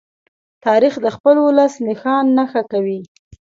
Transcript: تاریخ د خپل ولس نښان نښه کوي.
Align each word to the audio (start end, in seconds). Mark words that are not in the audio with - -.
تاریخ 0.65 0.93
د 1.01 1.07
خپل 1.15 1.35
ولس 1.45 1.73
نښان 1.87 2.25
نښه 2.37 2.61
کوي. 2.71 2.99